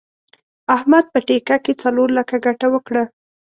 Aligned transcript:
احمد 0.75 1.05
په 1.13 1.19
ټېکه 1.27 1.57
کې 1.65 1.73
څلور 1.83 2.07
لکه 2.17 2.35
ګټه 2.45 2.67
وکړه. 2.73 3.03